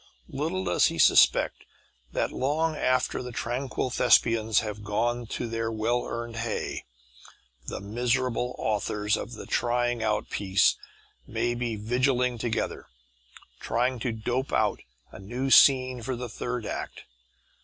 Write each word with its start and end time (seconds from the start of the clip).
Little 0.29 0.63
does 0.63 0.87
he 0.87 0.97
suspect 0.97 1.63
that 2.11 2.31
long 2.31 2.75
after 2.75 3.21
the 3.21 3.31
tranquil 3.31 3.91
thespians 3.91 4.61
have 4.61 4.83
gone 4.83 5.27
to 5.27 5.47
their 5.47 5.71
well 5.71 6.07
earned 6.07 6.37
hay, 6.37 6.85
the 7.67 7.79
miserable 7.79 8.55
authors 8.57 9.15
of 9.15 9.33
the 9.33 9.45
trying 9.45 10.01
out 10.01 10.31
piece 10.31 10.75
may 11.27 11.53
be 11.53 11.75
vigiling 11.75 12.39
together, 12.39 12.87
trying 13.59 13.99
to 13.99 14.11
dope 14.11 14.51
out 14.51 14.79
a 15.11 15.19
new 15.19 15.51
scene 15.51 16.01
for 16.01 16.15
the 16.15 16.29
third 16.29 16.65
act. 16.65 17.03